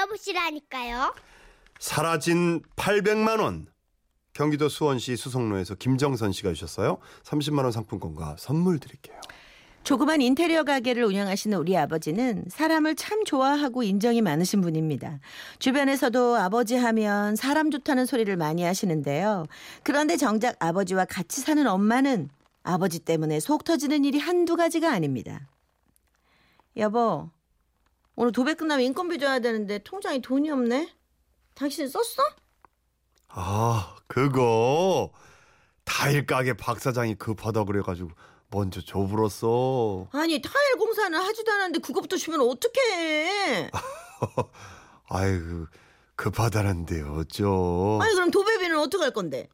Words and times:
들어보시라니까요. 0.00 1.14
사라진 1.78 2.62
800만 2.76 3.40
원. 3.40 3.66
경기도 4.32 4.68
수원시 4.68 5.16
수성로에서 5.16 5.74
김정선 5.74 6.32
씨가 6.32 6.52
주셨어요. 6.52 6.98
30만 7.24 7.64
원 7.64 7.72
상품권과 7.72 8.36
선물 8.38 8.78
드릴게요. 8.78 9.20
조그만 9.82 10.20
인테리어 10.20 10.62
가게를 10.62 11.04
운영하시는 11.04 11.56
우리 11.56 11.76
아버지는 11.76 12.44
사람을 12.48 12.94
참 12.96 13.24
좋아하고 13.24 13.82
인정이 13.82 14.20
많으신 14.20 14.60
분입니다. 14.60 15.20
주변에서도 15.58 16.36
아버지 16.36 16.76
하면 16.76 17.34
사람 17.34 17.70
좋다는 17.70 18.06
소리를 18.06 18.34
많이 18.36 18.62
하시는데요. 18.62 19.46
그런데 19.82 20.16
정작 20.16 20.54
아버지와 20.58 21.06
같이 21.06 21.40
사는 21.40 21.66
엄마는 21.66 22.28
아버지 22.62 22.98
때문에 22.98 23.40
속 23.40 23.64
터지는 23.64 24.04
일이 24.04 24.18
한두 24.18 24.54
가지가 24.56 24.92
아닙니다. 24.92 25.48
여보, 26.76 27.30
오늘 28.20 28.32
도배 28.32 28.52
끝나면 28.52 28.84
인건비 28.84 29.18
줘야 29.18 29.38
되는데 29.38 29.78
통장에 29.78 30.20
돈이 30.20 30.50
없네? 30.50 30.94
당신 31.54 31.88
썼어? 31.88 32.22
아, 33.28 33.96
그거 34.08 35.10
타일 35.84 36.26
가게 36.26 36.52
박 36.52 36.78
사장이 36.80 37.14
급하다 37.14 37.64
그래가지고 37.64 38.10
먼저 38.50 38.82
줘불었어. 38.82 40.08
아니 40.12 40.42
타일 40.42 40.76
공사는 40.76 41.18
하지도 41.18 41.50
않았는데 41.50 41.78
그것부터 41.78 42.18
주면 42.18 42.42
어떡해? 42.42 43.70
아이고 45.08 45.68
급하다는데 46.14 47.00
어쩌. 47.00 47.98
아니 48.02 48.12
그럼 48.12 48.30
도배비는 48.30 48.78
어떡할 48.80 49.14
건데? 49.14 49.48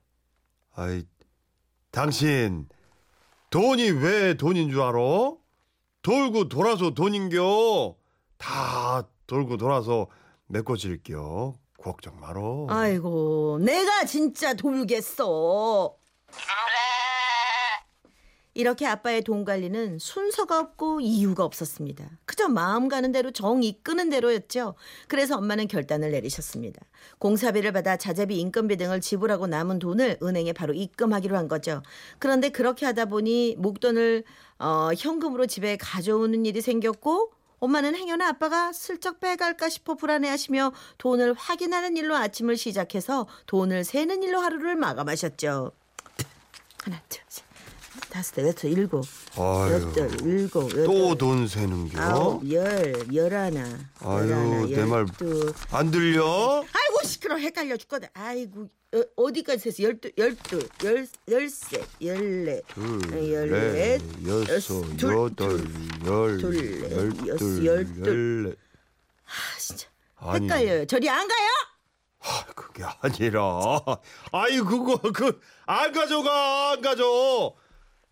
아이 0.74 1.04
당신 1.92 2.68
돈이 3.50 3.90
왜 3.92 4.34
돈인 4.34 4.70
줄 4.72 4.80
알아? 4.80 4.98
돌고 6.02 6.48
돌아서 6.48 6.90
돈인겨. 6.90 7.94
다 8.38 9.06
돌고 9.26 9.56
돌아서 9.56 10.06
메꿔질겨. 10.46 11.54
걱정 11.78 12.18
말어. 12.18 12.66
아이고 12.68 13.58
내가 13.62 14.04
진짜 14.04 14.54
돌겠어. 14.54 15.96
이렇게 18.54 18.86
아빠의 18.86 19.22
돈 19.22 19.44
관리는 19.44 19.98
순서가 19.98 20.58
없고 20.58 21.00
이유가 21.02 21.44
없었습니다. 21.44 22.08
그저 22.24 22.48
마음 22.48 22.88
가는 22.88 23.12
대로 23.12 23.30
정 23.30 23.62
이끄는 23.62 24.08
대로였죠. 24.08 24.74
그래서 25.08 25.36
엄마는 25.36 25.68
결단을 25.68 26.10
내리셨습니다. 26.10 26.80
공사비를 27.18 27.72
받아 27.72 27.98
자재비, 27.98 28.40
인건비 28.40 28.78
등을 28.78 29.02
지불하고 29.02 29.46
남은 29.46 29.78
돈을 29.78 30.18
은행에 30.22 30.54
바로 30.54 30.72
입금하기로 30.72 31.36
한 31.36 31.48
거죠. 31.48 31.82
그런데 32.18 32.48
그렇게 32.48 32.86
하다 32.86 33.04
보니 33.04 33.56
목돈을 33.58 34.24
어, 34.58 34.88
현금으로 34.96 35.46
집에 35.46 35.76
가져오는 35.76 36.46
일이 36.46 36.62
생겼고 36.62 37.32
엄마는 37.58 37.96
행여나 37.96 38.28
아빠가 38.28 38.72
슬쩍 38.72 39.20
빼갈까 39.20 39.68
싶어 39.68 39.94
불안해하시며 39.94 40.72
돈을 40.98 41.34
확인하는 41.34 41.96
일로 41.96 42.14
아침을 42.16 42.56
시작해서 42.56 43.26
돈을 43.46 43.84
세는 43.84 44.22
일로 44.22 44.40
하루를 44.40 44.76
마감하셨죠. 44.76 45.72
하나, 46.84 47.00
둘, 47.08 47.22
셋, 47.28 47.45
다섯, 48.16 48.38
여섯, 48.46 48.66
일곱, 48.68 49.04
여덟, 49.36 50.10
일곱, 50.26 50.70
또 50.70 50.80
여덟, 51.10 51.18
돈 51.18 51.46
세는 51.46 51.90
겨? 51.90 52.00
아홉, 52.00 52.50
열, 52.50 52.94
열하나, 53.14 53.60
아유, 54.00 54.30
열하나, 54.30 54.66
내 54.68 54.84
말- 54.86 55.00
열두. 55.00 55.52
안 55.70 55.90
들려? 55.90 56.64
아이고 56.64 57.02
시끄러 57.04 57.36
헷갈려 57.36 57.76
죽거든. 57.76 58.08
아이고 58.14 58.70
어, 58.94 59.02
어디까지 59.16 59.68
했어? 59.68 59.82
열두, 59.82 60.10
열두, 60.16 60.66
열, 60.84 61.06
열세, 61.30 61.84
열네, 62.00 62.62
둘, 62.68 63.32
열넷, 63.32 64.02
넷, 64.22 64.48
여섯, 64.48 64.96
둘, 64.96 65.12
여덟, 65.12 65.60
열, 66.06 66.38
둘, 66.38 66.80
넷, 66.80 66.92
열둘, 66.96 67.28
여섯, 67.28 67.64
열둘. 67.66 68.44
열넷. 68.44 68.58
아 69.26 69.58
진짜 69.58 69.86
아니, 70.16 70.46
헷갈려요. 70.46 70.86
저리 70.86 71.10
안 71.10 71.28
가요? 71.28 71.48
아, 72.22 72.44
그게 72.54 72.82
아니라. 73.02 73.78
아이 74.32 74.56
그거 74.60 74.96
그 75.12 75.38
안 75.66 75.92
가져가 75.92 76.70
안 76.72 76.80
가져. 76.80 77.52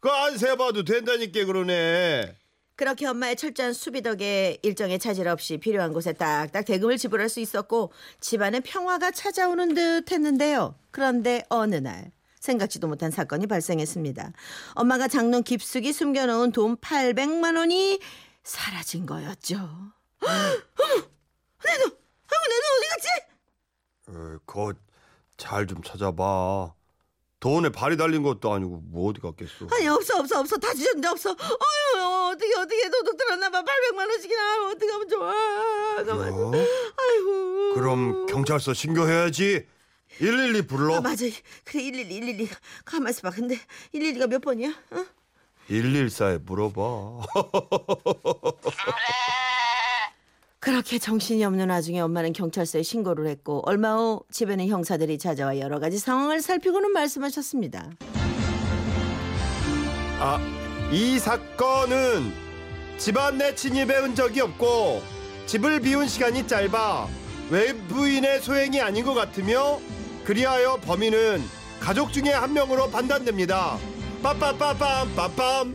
그안 0.04 0.36
세봐도 0.36 0.84
된다니까 0.84 1.46
그러네. 1.46 2.36
그렇게 2.76 3.06
엄마의 3.06 3.36
철저한 3.36 3.72
수비 3.72 4.02
덕에 4.02 4.58
일정에 4.62 4.98
차질 4.98 5.28
없이 5.28 5.56
필요한 5.56 5.94
곳에 5.94 6.12
딱딱 6.12 6.66
대금을 6.66 6.98
지불할 6.98 7.30
수 7.30 7.40
있었고 7.40 7.90
집안에 8.20 8.60
평화가 8.60 9.12
찾아오는 9.12 9.72
듯 9.74 10.12
했는데요. 10.12 10.74
그런데 10.90 11.42
어느 11.48 11.76
날 11.76 12.12
생각지도 12.40 12.86
못한 12.86 13.10
사건이 13.10 13.46
발생했습니다. 13.46 14.32
엄마가 14.74 15.08
장롱 15.08 15.44
깊숙이 15.44 15.94
숨겨놓은 15.94 16.52
돈 16.52 16.76
800만 16.76 17.56
원이 17.56 17.98
사라진 18.42 19.06
거였죠. 19.06 19.54
어머! 20.20 20.32
내 21.64 21.78
돈! 21.78 21.96
아이고 22.28 22.44
내 22.50 22.60
돈 22.60 22.76
어디 22.76 22.88
갔지? 22.90 23.08
어, 24.08 24.38
그거 24.44 24.74
잘 25.38 25.66
좀 25.66 25.82
찾아봐. 25.82 26.74
돈에 27.44 27.68
발이 27.68 27.98
달린 27.98 28.22
것도 28.22 28.54
아니고 28.54 28.80
뭐 28.86 29.10
어디 29.10 29.20
갔겠어. 29.20 29.66
아니 29.70 29.86
없어 29.86 30.16
없어 30.16 30.40
없어 30.40 30.56
다 30.56 30.72
주셨는데 30.72 31.08
없어. 31.08 31.28
어휴 31.30 32.30
어떻게 32.32 32.54
어떻게 32.56 32.88
도둑 32.88 33.18
들었나 33.18 33.50
봐 33.50 33.62
800만 33.62 33.98
원씩이나 33.98 34.66
어떻게 34.70 34.90
하면 34.90 35.08
좋아. 35.10 35.34
가만. 36.06 36.32
어? 36.32 36.52
아이고. 36.96 37.74
그럼 37.74 38.24
경찰서 38.24 38.72
신고해야지. 38.72 39.66
112 40.18 40.66
불러. 40.66 40.94
아 40.94 41.00
맞아 41.02 41.26
그래 41.64 41.82
112 41.82 42.08
112 42.08 42.48
가만 42.86 43.10
있어봐 43.10 43.28
근데 43.28 43.60
112가 43.92 44.26
몇 44.26 44.40
번이야? 44.40 44.70
어? 44.92 45.04
114에 45.68 46.40
물어봐. 46.46 46.80
그렇게 50.64 50.98
정신이 50.98 51.44
없는 51.44 51.68
와중에 51.68 52.00
엄마는 52.00 52.32
경찰서에 52.32 52.82
신고를 52.82 53.26
했고 53.26 53.60
얼마 53.66 53.96
후 53.96 54.22
집에는 54.30 54.66
형사들이 54.66 55.18
찾아와 55.18 55.58
여러 55.58 55.78
가지 55.78 55.98
상황을 55.98 56.40
살피고는 56.40 56.90
말씀하셨습니다. 56.90 57.90
아, 60.18 60.38
이 60.90 61.18
사건은 61.18 62.32
집안 62.96 63.36
내 63.36 63.54
침입해 63.54 63.98
온 63.98 64.14
적이 64.14 64.40
없고 64.40 65.02
집을 65.44 65.80
비운 65.80 66.08
시간이 66.08 66.46
짧아 66.46 67.08
외부인의 67.50 68.40
소행이 68.40 68.80
아닌 68.80 69.04
것 69.04 69.12
같으며 69.12 69.78
그리하여 70.24 70.78
범인은 70.78 71.42
가족 71.78 72.10
중에 72.10 72.32
한 72.32 72.54
명으로 72.54 72.88
판단됩니다. 72.88 73.76
빠빠빠빰 74.22 75.14
빠빰. 75.14 75.74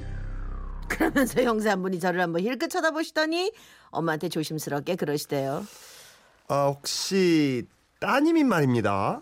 그러면서 0.87 1.43
형사 1.43 1.69
한 1.69 1.83
분이 1.83 1.99
저를 1.99 2.19
한번 2.21 2.41
힐끗 2.41 2.71
쳐다보시더니 2.71 3.51
엄마한테 3.91 4.29
조심스럽게 4.29 4.95
그러시대요. 4.95 5.65
아 6.47 6.65
혹시 6.67 7.65
따님이 7.99 8.43
말입니다. 8.43 9.21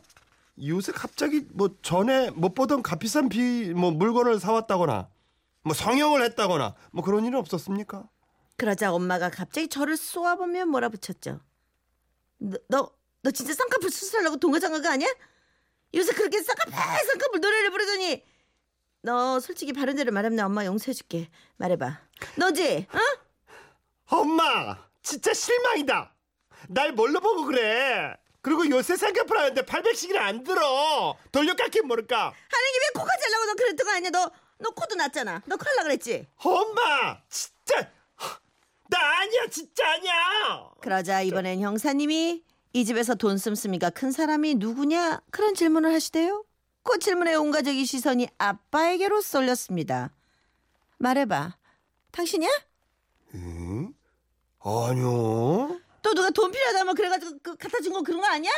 요새 0.65 0.91
갑자기 0.91 1.45
뭐 1.51 1.69
전에 1.81 2.29
못 2.31 2.53
보던 2.55 2.81
값비싼 2.83 3.29
비 3.29 3.73
뭐 3.73 3.91
물건을 3.91 4.39
사왔다거나 4.39 5.07
뭐 5.63 5.73
성형을 5.73 6.23
했다거나 6.23 6.75
뭐 6.91 7.03
그런 7.03 7.25
일은 7.25 7.37
없었습니까? 7.39 8.07
그러자 8.55 8.91
엄마가 8.91 9.29
갑자기 9.29 9.67
저를 9.67 9.97
쏘아보며 9.97 10.65
몰아붙였죠. 10.65 11.39
너, 12.39 12.57
너, 12.69 12.91
너 13.21 13.31
진짜 13.31 13.53
쌍꺼풀 13.53 13.89
수술하려고 13.91 14.37
동거장한 14.37 14.81
거 14.81 14.89
아니야? 14.89 15.07
요새 15.93 16.11
그렇게 16.13 16.41
쌍꺼풀 16.41 16.73
쌍꺼풀 16.73 17.39
노래를 17.39 17.69
부르더니 17.71 18.23
너 19.03 19.39
솔직히 19.39 19.73
바른 19.73 19.95
대로 19.95 20.11
말하면 20.11 20.39
엄마 20.39 20.65
용서해줄게. 20.65 21.29
말해봐. 21.57 21.99
너지? 22.37 22.87
어? 22.91 22.97
엄마 24.09 24.77
진짜 25.01 25.33
실망이다. 25.33 26.13
날 26.69 26.91
뭘로 26.93 27.19
보고 27.19 27.45
그래? 27.45 28.15
그리고 28.41 28.69
요새 28.69 28.95
쌍꺼풀 28.95 29.37
하는데 29.37 29.61
800씩이나 29.61 30.17
안 30.17 30.43
들어. 30.43 31.17
돌려깎긴 31.31 31.87
모를까? 31.87 32.33
김에 32.33 33.01
코가 33.01 33.17
잘라고 33.17 33.45
너 33.45 33.53
그랬던 33.55 33.85
거 33.85 33.91
아니야? 33.93 34.09
너, 34.09 34.31
너 34.59 34.69
코도 34.71 34.95
났잖아. 34.95 35.41
너 35.45 35.57
칼라 35.57 35.83
그랬지? 35.83 36.27
엄마 36.37 37.17
진짜 37.29 37.91
나 38.89 39.19
아니야 39.19 39.47
진짜 39.51 39.91
아니야. 39.91 40.69
그러자 40.81 41.21
이번엔 41.21 41.59
형사님이 41.59 42.43
이 42.73 42.85
집에서 42.85 43.15
돈 43.15 43.37
씀씀이가 43.37 43.89
큰 43.89 44.11
사람이 44.11 44.55
누구냐 44.55 45.21
그런 45.31 45.53
질문을 45.55 45.93
하시대요. 45.93 46.45
그 46.83 46.99
질문에 46.99 47.35
온 47.35 47.51
가족의 47.51 47.83
시선이 47.85 48.29
아빠에게로 48.37 49.19
쏠렸습니다. 49.21 50.13
말해봐. 50.99 51.57
당신이야? 52.11 52.49
응? 53.35 53.86
아니요. 54.67 55.79
또 56.01 56.13
누가 56.13 56.29
돈 56.29 56.51
필요하다면 56.51 56.95
그래가지고 56.95 57.37
그 57.41 57.55
갖다 57.55 57.79
준 57.79 57.93
거 57.93 58.01
그런 58.01 58.19
거 58.21 58.27
아니야? 58.27 58.51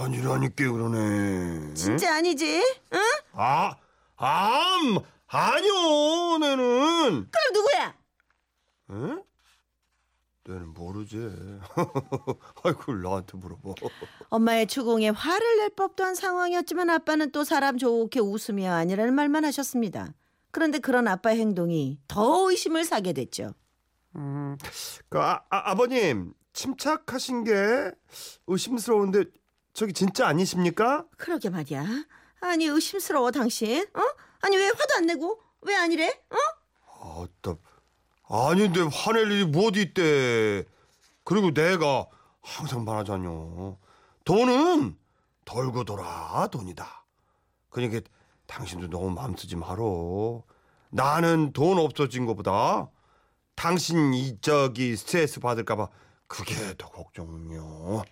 아니라니까 0.00 0.72
그러네. 0.72 1.74
진짜 1.74 2.16
아니지? 2.16 2.60
응? 2.94 3.00
아, 3.32 3.76
암, 4.16 4.98
아니요, 5.28 6.38
내는. 6.40 7.28
그럼 7.30 7.52
누구야? 7.54 7.94
응? 8.90 9.22
내는 10.48 10.74
모르지. 10.74 11.16
아이고, 12.64 12.92
나한테 12.94 13.36
물어봐. 13.38 13.74
엄마의 14.30 14.66
추궁에 14.66 15.10
화를 15.10 15.58
낼 15.58 15.70
법도 15.70 16.02
한 16.04 16.14
상황이었지만 16.16 16.90
아빠는 16.90 17.30
또 17.30 17.44
사람 17.44 17.78
좋게 17.78 18.18
웃으며 18.20 18.72
아니라는 18.72 19.14
말만 19.14 19.44
하셨습니다. 19.44 20.12
그런데 20.50 20.78
그런 20.80 21.06
아빠의 21.06 21.38
행동이 21.38 22.00
더 22.08 22.50
의심을 22.50 22.84
사게 22.84 23.12
됐죠. 23.12 23.52
그 24.12 25.18
아, 25.20 25.42
아, 25.50 25.70
아버님, 25.70 26.32
침착하신 26.52 27.44
게 27.44 27.52
의심스러운데 28.46 29.24
저기 29.72 29.92
진짜 29.92 30.26
아니십니까? 30.26 31.04
그러게 31.16 31.50
말이야. 31.50 31.84
아니 32.40 32.66
의심스러워 32.66 33.30
당신. 33.30 33.82
어? 33.94 34.00
아니 34.40 34.56
왜 34.56 34.66
화도 34.68 34.94
안 34.96 35.06
내고 35.06 35.40
왜 35.62 35.74
아니래? 35.76 36.08
어? 36.30 37.24
아따 37.44 37.56
아닌데 38.28 38.80
화낼 38.92 39.30
일이 39.30 39.44
뭐 39.44 39.68
어디 39.68 39.82
있대 39.82 40.64
그리고 41.24 41.52
내가 41.52 42.06
항상 42.42 42.84
말하잖요 42.84 43.78
돈은 44.24 44.96
덜고 45.44 45.84
돌아 45.84 46.46
돈이다 46.50 47.04
그러니까 47.70 48.00
당신도 48.46 48.88
너무 48.90 49.10
마음 49.10 49.36
쓰지 49.36 49.56
마로 49.56 50.44
나는 50.90 51.52
돈 51.52 51.78
없어진 51.78 52.26
것보다 52.26 52.88
당신 53.58 54.14
이적이 54.14 54.96
스트레스 54.96 55.40
받을까봐 55.40 55.88
그게 56.28 56.54
더 56.78 56.88
걱정요 56.88 58.04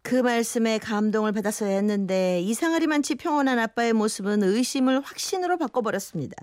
그 0.00 0.14
말씀에 0.14 0.78
감동을 0.78 1.32
받았어야 1.32 1.74
했는데 1.76 2.40
이상하리만치 2.40 3.16
평온한 3.16 3.58
아빠의 3.58 3.92
모습은 3.92 4.42
의심을 4.42 5.02
확신으로 5.02 5.58
바꿔버렸습니다. 5.58 6.42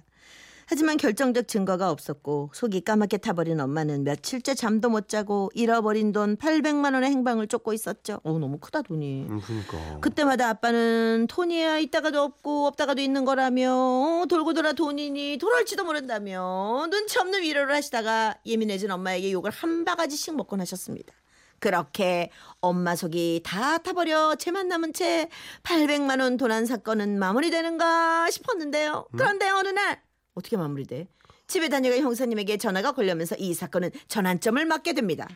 하지만 0.67 0.97
결정적 0.97 1.47
증거가 1.47 1.91
없었고 1.91 2.51
속이 2.53 2.81
까맣게 2.81 3.17
타버린 3.17 3.59
엄마는 3.59 4.03
며칠째 4.03 4.55
잠도 4.55 4.89
못 4.89 5.07
자고 5.09 5.51
잃어버린 5.53 6.11
돈 6.11 6.35
800만 6.37 6.93
원의 6.93 7.11
행방을 7.11 7.47
쫓고 7.47 7.73
있었죠. 7.73 8.19
어 8.23 8.39
너무 8.39 8.57
크다 8.57 8.81
돈이. 8.81 9.27
음, 9.29 9.41
그러니까 9.41 9.99
그때마다 9.99 10.49
아빠는 10.49 11.27
돈이야 11.29 11.79
있다가도 11.79 12.21
없고 12.21 12.67
없다가도 12.67 13.01
있는 13.01 13.25
거라며 13.25 13.71
어, 13.73 14.25
돌고 14.27 14.53
돌아 14.53 14.73
돈이니 14.73 15.37
돌아올지도 15.37 15.83
모른다며 15.83 16.87
눈치 16.89 17.19
없는 17.19 17.43
위로를 17.43 17.75
하시다가 17.75 18.37
예민해진 18.45 18.89
엄마에게 18.91 19.31
욕을 19.31 19.51
한 19.51 19.85
바가지씩 19.85 20.35
먹곤 20.35 20.61
하셨습니다. 20.61 21.13
그렇게 21.59 22.29
엄마 22.59 22.95
속이 22.95 23.41
다 23.43 23.77
타버려 23.77 24.35
채만 24.35 24.67
남은 24.67 24.93
채 24.93 25.29
800만 25.63 26.21
원 26.21 26.37
도난 26.37 26.65
사건은 26.65 27.17
마무리되는가 27.17 28.29
싶었는데요. 28.29 29.07
그런데 29.15 29.49
어느 29.49 29.69
날 29.69 30.01
어떻게 30.35 30.57
마무리돼? 30.57 31.07
집에 31.47 31.69
다녀가 31.69 31.97
형사님에게 31.97 32.57
전화가 32.57 32.91
걸려면서 32.91 33.35
이 33.39 33.53
사건은 33.53 33.91
전환점을 34.07 34.63
맞게 34.65 34.93
됩니다. 34.93 35.27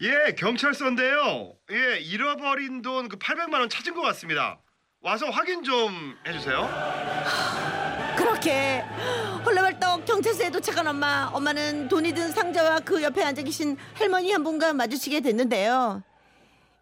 예 0.00 0.34
경찰서인데요. 0.34 1.54
예 1.70 1.98
잃어버린 2.00 2.82
돈 2.82 3.08
그 3.08 3.16
800만 3.18 3.54
원 3.54 3.68
찾은 3.68 3.94
것 3.94 4.00
같습니다. 4.02 4.58
와서 5.00 5.28
확인 5.30 5.62
좀 5.64 6.16
해주세요. 6.26 6.68
그렇게. 8.16 8.82
홀라벌떡 9.44 10.04
경찰서에 10.06 10.50
도착한 10.50 10.86
엄마. 10.86 11.28
엄마는 11.32 11.88
돈이 11.88 12.12
든 12.14 12.30
상자와 12.30 12.80
그 12.80 13.02
옆에 13.02 13.22
앉아 13.24 13.42
계신 13.42 13.76
할머니 13.94 14.30
한 14.32 14.44
분과 14.44 14.72
마주치게 14.74 15.20
됐는데요. 15.20 16.02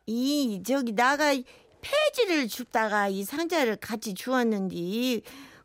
이 0.06 0.62
저기 0.66 0.92
나가 0.92 1.32
폐지를 1.80 2.48
줍다가 2.48 3.08
이 3.08 3.24
상자를 3.24 3.76
같이 3.76 4.12
주었는데 4.12 5.20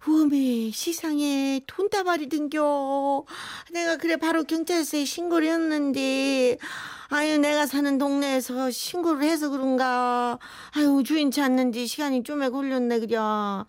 우메 0.07 0.71
시상에 0.71 1.61
돈다발이 1.67 2.29
든겨. 2.29 3.25
내가 3.71 3.97
그래 3.97 4.17
바로 4.17 4.43
경찰서에 4.43 5.05
신고를 5.05 5.47
했는데 5.47 6.57
아유 7.09 7.37
내가 7.37 7.65
사는 7.65 7.97
동네에서 7.97 8.71
신고를 8.71 9.23
해서 9.23 9.49
그런가. 9.49 10.37
아유 10.75 11.03
주인 11.05 11.31
찾는지 11.31 11.87
시간이 11.87 12.23
좀에 12.23 12.49
걸렸네 12.49 12.99
그려 12.99 13.65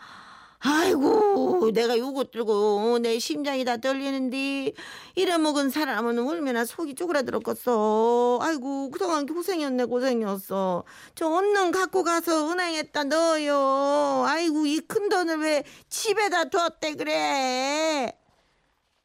아이고 0.58 1.70
내가 1.72 1.98
요거 1.98 2.24
들고 2.32 2.98
내 3.00 3.18
심장이 3.18 3.64
다 3.64 3.76
떨리는데 3.76 4.72
잃어먹은 5.14 5.70
사람은 5.70 6.18
얼마나 6.26 6.64
속이 6.64 6.94
쪼그라들었겠어. 6.94 8.38
아이고 8.40 8.90
그동안 8.90 9.26
고생이었네 9.26 9.84
고생이었어. 9.84 10.84
저 11.14 11.28
얼른 11.28 11.70
갖고 11.72 12.02
가서 12.04 12.50
은행에다 12.50 13.04
넣어요. 13.04 14.24
아이고 14.26 14.66
이 14.66 14.80
큰 14.86 15.08
돈을 15.08 15.38
왜 15.40 15.64
집에다 15.88 16.44
뒀대 16.50 16.94
그래? 16.94 18.12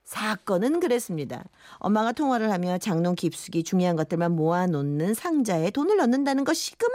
사건은 0.03 0.79
그랬습니다. 0.79 1.43
엄마가 1.77 2.11
통화를 2.11 2.51
하며 2.51 2.77
장롱 2.77 3.15
깊숙이 3.15 3.63
중요한 3.63 3.95
것들만 3.95 4.33
모아놓는 4.35 5.13
상자에 5.13 5.71
돈을 5.71 5.97
넣는다는 5.97 6.43
것이 6.43 6.75
그만 6.77 6.93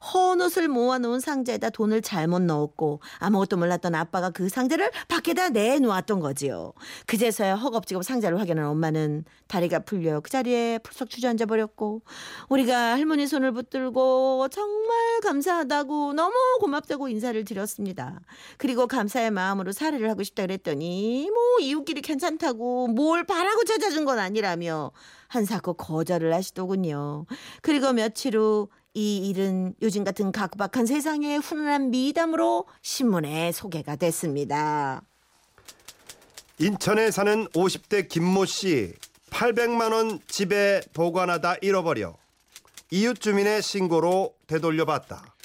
헌 0.00 0.40
옷을 0.40 0.68
모아놓은 0.68 1.20
상자에다 1.20 1.70
돈을 1.70 2.02
잘못 2.02 2.42
넣었고 2.42 3.00
아무것도 3.18 3.56
몰랐던 3.56 3.94
아빠가 3.94 4.30
그 4.30 4.48
상자를 4.48 4.90
밖에다 5.08 5.50
내놓았던 5.50 6.20
거지요. 6.20 6.72
그제서야 7.06 7.56
허겁지겁 7.56 8.04
상자를 8.04 8.40
확인한 8.40 8.66
엄마는 8.66 9.24
다리가 9.48 9.80
풀려 9.80 10.20
그 10.20 10.30
자리에 10.30 10.78
풀썩 10.78 11.10
주저앉아 11.10 11.46
버렸고 11.46 12.02
우리가 12.48 12.92
할머니 12.92 13.26
손을 13.26 13.52
붙들고 13.52 14.48
정말 14.50 15.20
감사하다고 15.22 16.12
너무 16.12 16.34
고맙다고 16.60 17.08
인사를 17.08 17.42
드렸습니다. 17.44 18.20
그리고 18.56 18.86
감사의 18.86 19.30
마음으로 19.30 19.72
사례를 19.72 20.08
하고 20.10 20.22
싶다 20.22 20.42
그랬더니 20.42 21.30
뭐 21.30 21.60
이웃끼리 21.60 22.02
괜찮다고 22.02 22.88
뭘 22.88 23.24
바라고 23.24 23.64
찾아준 23.64 24.04
건 24.04 24.18
아니라며 24.18 24.92
한사코 25.28 25.74
거절을 25.74 26.32
하시더군요. 26.32 27.26
그리고 27.62 27.92
며칠 27.92 28.36
후 28.36 28.68
이 28.98 29.28
일은 29.28 29.74
요즘 29.80 30.02
같은 30.02 30.32
각박한 30.32 30.84
세상에 30.84 31.36
훈훈한 31.36 31.92
미담으로 31.92 32.66
신문에 32.82 33.52
소개가 33.52 33.94
됐습니다. 33.94 35.02
인천에 36.58 37.12
사는 37.12 37.46
50대 37.50 38.08
김모 38.08 38.44
씨 38.46 38.94
800만 39.30 39.92
원 39.92 40.18
집에 40.26 40.80
보관하다 40.94 41.58
잃어버려 41.62 42.16
이웃 42.90 43.20
주민의 43.20 43.62
신고로 43.62 44.34
되돌려봤다. 44.48 45.36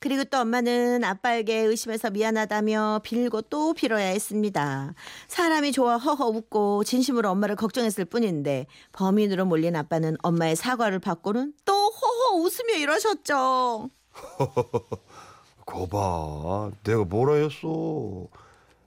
그리고 0.00 0.24
또 0.24 0.38
엄마는 0.40 1.02
아빠에게 1.02 1.60
의심해서 1.60 2.10
미안하다며 2.10 3.00
빌고 3.02 3.42
또 3.42 3.72
빌어야 3.72 4.06
했습니다. 4.08 4.94
사람이 5.28 5.72
좋아 5.72 5.96
허허 5.96 6.26
웃고 6.26 6.84
진심으로 6.84 7.30
엄마를 7.30 7.56
걱정했을 7.56 8.04
뿐인데 8.04 8.66
범인으로 8.92 9.46
몰린 9.46 9.74
아빠는 9.76 10.18
엄마의 10.22 10.56
사과를 10.56 10.98
받고는 10.98 11.54
또 11.64 11.72
허허 11.72 12.17
웃으며 12.34 12.74
이러셨죠. 12.78 13.90
거봐 15.66 16.70
내가 16.82 17.04
뭐라 17.04 17.34
했어 17.34 18.26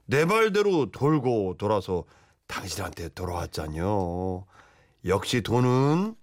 내 0.06 0.26
말대로 0.26 0.90
돌고 0.92 1.56
돌아서 1.58 2.04
당신한테 2.48 3.10
돌아왔잖여 3.10 4.44
역시 5.06 5.42
돈은 5.42 6.16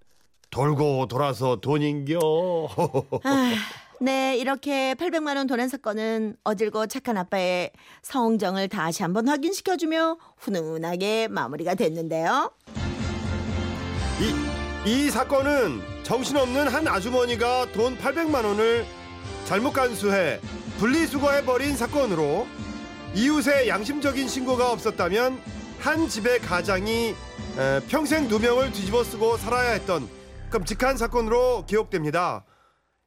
돌고 0.51 1.07
돌아서 1.07 1.57
돈인겨 1.61 2.19
아, 3.25 3.53
네, 4.01 4.37
이렇게 4.37 4.95
800만 4.95 5.37
원 5.37 5.47
도난 5.47 5.69
사건은 5.69 6.37
어질고 6.45 6.87
착한 6.87 7.17
아빠의 7.17 7.71
성정을 8.03 8.69
다시 8.69 9.03
한번 9.03 9.29
확인시켜주며 9.29 10.17
훈훈하게 10.39 11.29
마무리가 11.29 11.75
됐는데요. 11.75 12.53
이, 14.87 14.89
이 14.89 15.11
사건은 15.11 15.98
정신없는 16.09 16.69
한 16.69 16.89
아주머니가 16.89 17.71
돈 17.73 17.95
800만 17.99 18.43
원을 18.43 18.87
잘못 19.45 19.75
간수해 19.75 20.41
분리수거해버린 20.79 21.77
사건으로 21.77 22.47
이웃의 23.15 23.69
양심적인 23.69 24.27
신고가 24.27 24.73
없었다면 24.73 25.39
한 25.81 26.09
집의 26.09 26.39
가장이 26.41 27.15
에, 27.59 27.81
평생 27.91 28.27
누명을 28.27 28.73
뒤집어 28.73 29.05
쓰고 29.05 29.37
살아야 29.37 29.73
했던 29.73 30.09
끔찍한 30.49 30.97
사건으로 30.97 31.67
기억됩니다. 31.67 32.47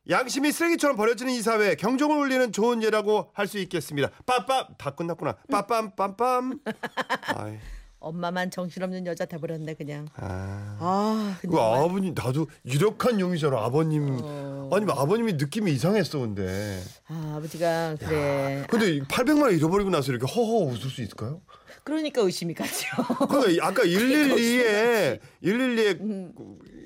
양심이 0.07 0.51
쓰레기처럼 0.51 0.95
버려지는 0.95 1.33
이 1.33 1.41
사회 1.41 1.73
경종을 1.73 2.19
울리는 2.19 2.51
좋은 2.51 2.83
예라고 2.83 3.31
할 3.33 3.47
수 3.47 3.57
있겠습니다. 3.57 4.09
빠빰 4.27 4.77
다 4.77 4.91
끝났구나. 4.91 5.37
빠빰 5.51 5.95
빰 5.95 6.15
빰. 6.15 6.59
엄마만 8.01 8.49
정신없는 8.51 9.05
여자 9.05 9.25
돼버렸네 9.25 9.75
그냥. 9.75 10.07
아. 10.15 10.75
아, 10.79 11.37
그 11.41 11.55
아버님 11.57 12.13
나도 12.15 12.47
유력한 12.65 13.19
용이잖아 13.19 13.57
아버님 13.63 14.17
어. 14.21 14.69
아니면 14.73 14.97
아버님이 14.97 15.33
느낌이 15.33 15.71
이상했어 15.71 16.19
근데 16.19 16.81
아, 17.07 17.35
아버지가 17.37 17.95
그래. 17.99 18.65
근데 18.69 18.99
800만 19.01 19.43
원 19.43 19.53
잃어버리고 19.55 19.89
나서 19.91 20.11
이렇게 20.11 20.25
허허 20.31 20.65
웃을 20.65 20.89
수 20.89 21.01
있을까요? 21.01 21.41
그러니까 21.83 22.21
의심이 22.21 22.53
가죠. 22.53 22.87
그러니까 23.29 23.67
아까 23.67 23.83
112에 23.85 25.19
112에 25.43 26.01
음. 26.01 26.33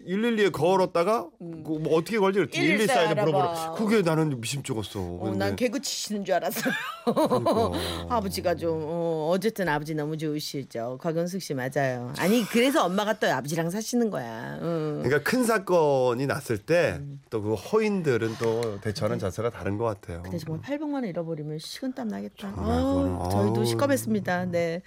112에 0.08 0.52
걸었다가 0.52 1.28
그뭐 1.40 1.96
어떻게 1.98 2.20
걸지 2.20 2.40
그랬지 2.40 2.60
114 2.60 2.94
114에 2.94 2.98
알아봐. 3.08 3.26
물어보라 3.26 3.72
그게 3.74 4.02
나는 4.02 4.40
미심 4.40 4.64
적었어 4.64 5.00
어, 5.00 5.34
난 5.36 5.56
개그 5.56 5.82
치시는 5.82 6.24
줄 6.26 6.36
알았어요. 6.36 6.74
그러니까. 7.06 7.72
아버지가 8.16 8.56
좀 8.56 8.82
어, 8.86 9.30
어쨌든 9.32 9.68
아버지 9.68 9.96
너무 9.96 10.18
좋으시죠. 10.18 10.98
곽은숙 11.02 11.42
씨 11.42 11.54
맞아요. 11.54 12.14
아니 12.20 12.44
그래서 12.46 12.86
엄마가 12.86 13.14
또 13.20 13.28
아버지랑 13.32 13.70
사시는 13.70 14.10
거야. 14.10 14.58
응. 14.62 15.02
그러니까 15.04 15.30
큰 15.30 15.44
사건이 15.44 16.26
났을 16.28 16.58
때 16.58 17.00
또 17.30 17.42
그 17.42 17.54
허인들은 17.54 18.36
또 18.40 18.80
대처하는 18.82 19.20
자세가 19.20 19.50
다른 19.52 19.78
것 19.78 19.84
같아요. 19.86 20.22
근데 20.24 20.38
정말 20.38 20.62
800만 20.62 20.94
원 20.94 21.04
잃어버리면 21.06 21.60
식은땀 21.60 22.08
나겠다. 22.08 22.52
그거는, 22.54 23.30
저희도 23.30 23.56
아우. 23.58 23.66
시겁했습니다. 23.66 24.46
네. 24.46 24.82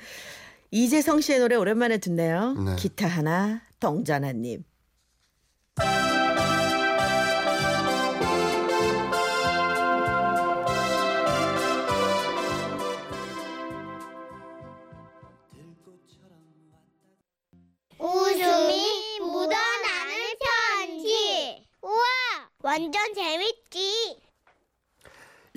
이재성 0.71 1.21
씨의 1.21 1.39
노래 1.41 1.57
오랜만에 1.57 1.99
듣네요. 1.99 2.55
네. 2.55 2.77
기타 2.77 3.07
하나, 3.07 3.63
동전 3.81 4.25
한 4.25 4.45
입. 4.45 4.65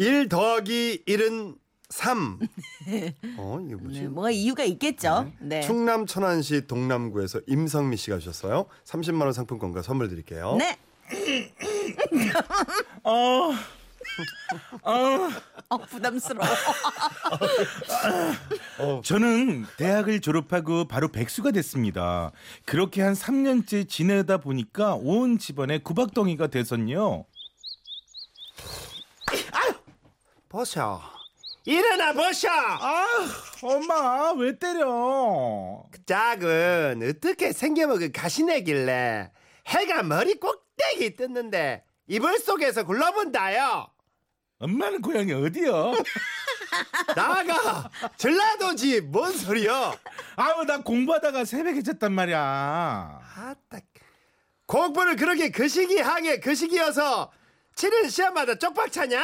1 0.02 0.30
더하기 0.30 1.04
1은 1.08 1.56
3. 1.90 2.40
어, 3.38 3.60
이게 3.64 3.76
뭐지? 3.76 4.02
네, 4.02 4.08
뭐가 4.08 4.32
이유가 4.32 4.64
있겠죠. 4.64 5.32
네. 5.40 5.62
충남 5.62 6.08
천안시 6.08 6.66
동남구에서 6.66 7.42
임성미 7.46 7.98
씨가 7.98 8.18
주셨어요. 8.18 8.66
30만 8.84 9.22
원 9.22 9.34
상품권과 9.34 9.84
선물 9.84 10.10
드릴게요. 10.10 10.56
네. 10.58 10.80
어, 13.04 13.52
어, 14.82 15.78
부담스러워. 15.88 16.48
저는 19.06 19.68
대학을 19.78 20.20
졸업하고 20.22 20.86
바로 20.86 21.10
백수가 21.10 21.52
됐습니다. 21.52 22.32
그렇게 22.66 23.04
한 23.04 23.14
3년째 23.14 23.88
지내다 23.88 24.38
보니까 24.38 24.96
온 24.96 25.38
집안에 25.38 25.78
구박덩이가 25.78 26.48
돼선요. 26.48 27.26
버셔. 30.52 31.02
일어나 31.64 32.12
버셔. 32.14 32.50
아, 32.52 33.08
엄마 33.62 34.34
왜 34.34 34.58
때려? 34.58 35.84
그 35.92 36.06
짝은 36.06 37.02
어떻게 37.08 37.54
생겨먹은 37.54 38.12
가시내길래 38.12 39.32
해가 39.68 40.04
머리 40.04 40.36
꼭대기 40.36 41.16
떴는데 41.16 41.86
이불 42.08 42.38
속에서 42.40 42.84
굴러본다요. 42.84 43.88
엄마는 44.60 45.02
고향이 45.02 45.32
어디요? 45.32 45.94
나가 47.16 47.90
전라도지 48.18 49.02
뭔 49.02 49.32
소리여? 49.32 49.96
아우 50.36 50.66
나 50.66 50.80
공부하다가 50.82 51.46
새벽에 51.46 51.82
잤단 51.82 52.12
말이야. 52.12 53.22
아따 53.38 53.80
공부를 54.66 55.16
그렇게 55.16 55.50
그 55.50 55.68
시기 55.70 56.00
하게 56.00 56.40
그 56.40 56.56
시기여서 56.56 57.32
치는 57.76 58.10
시험마다 58.10 58.56
쪽박 58.56 58.92
차냐? 58.92 59.24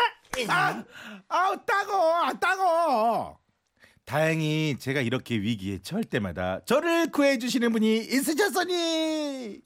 아, 0.50 0.84
아우 1.27 1.65
따고, 1.65 1.93
아 1.93 2.34
따고. 2.39 3.38
다행히 4.05 4.77
제가 4.79 5.01
이렇게 5.01 5.36
위기에 5.36 5.79
처할 5.79 6.05
때마다 6.05 6.62
저를 6.65 7.12
구해주시는 7.12 7.74
분이 7.74 7.98
있으셨으니. 7.98 9.60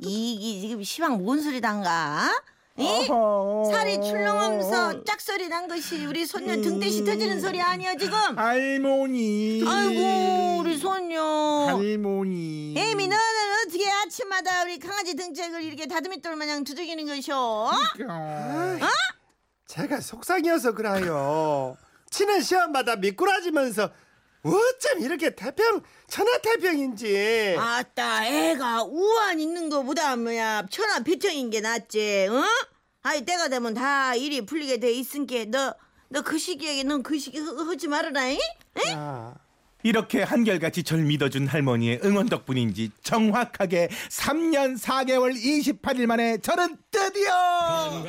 이게 0.00 0.68
지금 0.68 0.82
시방 0.84 1.18
뭔 1.18 1.40
소리단가? 1.42 2.30
이? 2.80 3.06
살이 3.70 4.00
출렁하면서 4.00 5.04
짝소리 5.04 5.48
난 5.48 5.68
것이 5.68 6.06
우리 6.06 6.24
손녀 6.24 6.56
등대시 6.56 7.04
터지는 7.04 7.40
소리 7.40 7.60
아니야 7.60 7.94
지금? 7.96 8.16
할머니. 8.38 9.62
아이고 9.66 10.60
우리 10.60 10.78
손녀. 10.78 11.20
할머니. 11.20 12.74
에미 12.76 13.06
너는 13.06 13.22
어떻게 13.66 13.90
아침마다 13.90 14.62
우리 14.62 14.78
강아지 14.78 15.14
등짝을 15.14 15.62
이렇게 15.62 15.86
다듬이돌 15.86 16.36
마냥 16.36 16.64
두들기는 16.64 17.04
것이오? 17.06 17.70
제가 19.66 20.00
속상해서 20.00 20.72
그래요. 20.72 21.76
치는 22.10 22.40
시험마다 22.40 22.96
미꾸라지면서 22.96 23.90
어쩜 24.42 25.00
이렇게 25.00 25.34
태평 25.34 25.82
천하태평인지. 26.08 27.56
아따 27.58 28.26
애가 28.26 28.84
우한 28.84 29.38
있는 29.40 29.68
거보다 29.68 30.16
뭐야 30.16 30.66
천하 30.70 31.00
비평인 31.00 31.50
게 31.50 31.60
낫지 31.60 32.28
어? 32.30 32.42
아이 33.02 33.24
때가 33.24 33.48
되면 33.48 33.74
다 33.74 34.14
일이 34.14 34.44
풀리게 34.44 34.78
돼 34.78 34.92
있으니까 34.92 35.44
너너 35.46 36.22
그 36.24 36.38
시기에 36.38 36.82
넌 36.84 37.02
그 37.02 37.18
시기 37.18 37.38
허- 37.38 37.64
하지 37.64 37.88
말아라 37.88 38.28
잉? 38.28 38.38
아, 38.96 39.34
이렇게 39.82 40.22
한결같이 40.22 40.82
절 40.82 41.00
믿어준 41.02 41.46
할머니의 41.46 42.00
응원 42.04 42.28
덕분인지 42.28 42.90
정확하게 43.02 43.88
3년 44.10 44.78
4개월 44.78 45.34
28일 45.34 46.06
만에 46.06 46.38
저는 46.38 46.76
드디어 46.90 47.30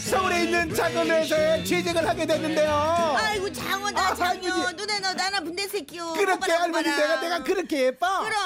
서울에 0.00 0.44
있는 0.44 0.74
작은 0.74 1.10
회사에 1.10 1.64
취직을 1.64 2.06
하게 2.06 2.26
됐는데요. 2.26 3.16
아이고 3.18 3.46
아, 3.46 3.52
장어 3.52 3.90
할머니. 3.90 4.48
눈에 4.76 5.00
너 5.00 5.12
나나 5.14 5.40
분대 5.40 5.66
새끼요 5.66 6.12
그렇게 6.12 6.52
할머니 6.52 6.88
내가 6.88 7.20
내가 7.20 7.42
그렇게 7.42 7.86
예뻐? 7.86 8.06
그럼 8.24 8.36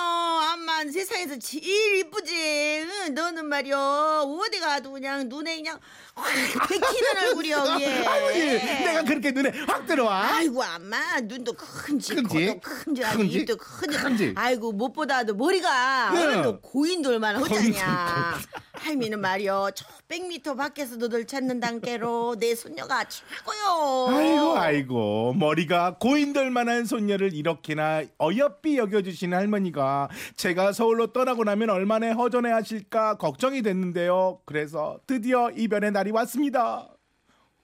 암만 0.70 0.92
세상에서 0.92 1.36
제일 1.38 1.96
이쁘지 1.98 2.86
응, 3.06 3.14
너는 3.14 3.46
말이여 3.46 4.24
어디 4.40 4.60
가도 4.60 4.92
그냥 4.92 5.28
눈에 5.28 5.56
그냥 5.56 5.78
확 6.14 6.28
백히는 6.68 7.28
얼굴이여 7.28 7.64
예. 7.80 8.02
할머니 8.02 8.38
내가 8.84 9.02
그렇게 9.02 9.30
눈에 9.32 9.50
확 9.66 9.86
들어와. 9.86 10.36
아이고 10.36 10.62
암마 10.62 11.20
눈도 11.22 11.52
큰지 11.54 12.14
큰지? 12.14 12.46
코도 12.46 12.60
큰지 12.60 13.04
아주 13.04 13.18
큰지? 13.18 13.38
입도 13.38 13.56
큰지 13.56 13.98
큰지? 13.98 14.32
아이고 14.36 14.72
무엇보다도 14.72 15.34
머리가 15.34 16.10
네. 16.12 16.22
오늘도 16.24 16.60
고인돌만 16.60 17.36
하잖냐 17.42 18.38
할미는 18.72 19.20
말이여 19.20 19.72
저 19.74 19.84
100m 20.08 20.56
밖에서도 20.56 21.08
널 21.08 21.26
찾는단께로 21.26 22.36
내 22.38 22.54
손녀가 22.54 23.04
최고요 23.04 24.16
아이고 24.16 24.58
아이고 24.58 25.32
머리가 25.34 25.96
고인돌 25.98 26.50
만한 26.50 26.84
손녀를 26.86 27.34
이렇게나 27.34 28.02
어여삐 28.20 28.78
여겨주시는 28.78 29.36
할머니가 29.36 30.08
제가 30.36 30.60
서울로 30.73 31.12
떠나고 31.12 31.45
나면 31.45 31.71
얼마나 31.71 32.12
허전해 32.12 32.50
하실까 32.50 33.17
걱정이 33.19 33.62
됐는데요. 33.62 34.40
그래서 34.45 34.99
드디어 35.07 35.50
이별의 35.50 35.93
날이 35.93 36.11
왔습니다. 36.11 36.88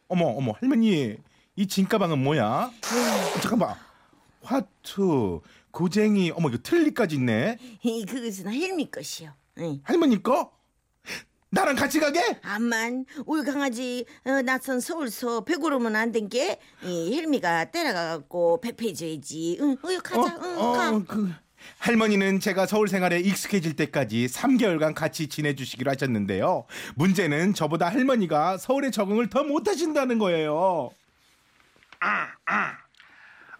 어머 0.08 0.26
어머 0.26 0.52
할머니 0.60 1.16
이 1.56 1.66
진가방은 1.66 2.22
뭐야? 2.22 2.70
어, 2.70 3.40
잠깐만 3.40 3.74
화투 4.42 5.40
고쟁이 5.70 6.30
어머 6.30 6.48
이거 6.48 6.58
틀니까지 6.62 7.16
있네. 7.16 7.58
이 7.82 8.04
그것은 8.06 8.52
헬미 8.52 8.90
것이요 8.90 9.32
응. 9.58 9.80
할머니 9.82 10.22
거? 10.22 10.52
나랑 11.50 11.76
같이 11.76 12.00
가게? 12.00 12.20
암만 12.42 13.06
우리 13.24 13.42
강아지 13.44 14.04
어, 14.24 14.42
낯선 14.42 14.80
서울서 14.80 15.42
배고르면 15.44 15.94
안된게 15.96 16.58
헬미가 16.82 17.70
때려가갖고 17.70 18.60
배패줘야지 18.60 19.58
응 19.60 19.76
어여 19.84 20.00
가자 20.00 20.36
응 20.42 20.72
가. 20.72 21.02
그 21.06 21.32
할머니는 21.78 22.40
제가 22.40 22.66
서울 22.66 22.88
생활에 22.88 23.18
익숙해질 23.20 23.76
때까지 23.76 24.26
3개월간 24.26 24.94
같이 24.94 25.28
지내주시기로 25.28 25.90
하셨는데요. 25.90 26.66
문제는 26.94 27.54
저보다 27.54 27.88
할머니가 27.88 28.58
서울에 28.58 28.90
적응을 28.90 29.28
더 29.28 29.44
못하신다는 29.44 30.18
거예요. 30.18 30.90